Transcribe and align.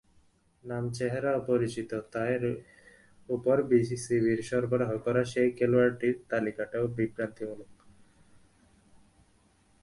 নাম-চেহারা 0.63 1.31
সবই 1.31 1.39
অপরিচিত, 1.41 1.91
তার 2.13 2.41
ওপর 3.29 3.57
বিসিবির 3.69 4.39
সরবরাহ 4.43 4.91
করা 4.97 5.21
সেই 5.23 5.49
খেলোয়াড় 5.51 5.95
তালিকাটাও 6.29 6.85
বিভ্রান্তিমূলক। 6.97 7.71